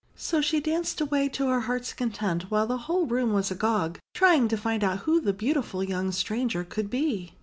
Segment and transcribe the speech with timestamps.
[0.15, 4.47] So she danced away to her heart's content, while the whole room was agog, trying
[4.47, 7.35] to find out who the beautiful young stranger could be.